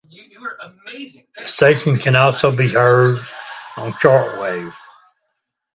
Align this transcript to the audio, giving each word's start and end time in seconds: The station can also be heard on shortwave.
The 1.35 1.45
station 1.45 1.99
can 1.99 2.15
also 2.15 2.51
be 2.51 2.67
heard 2.69 3.19
on 3.77 3.93
shortwave. 3.93 4.73